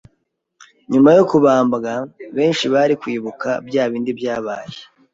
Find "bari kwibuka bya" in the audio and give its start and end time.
2.73-3.83